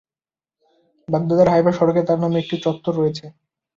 বাগদাদের 1.07 1.47
হাইফা 1.49 1.71
সড়কে 1.77 2.01
তার 2.07 2.19
নামে 2.23 2.37
একটি 2.39 2.55
চত্বর 2.65 2.93
রয়েছে। 2.95 3.25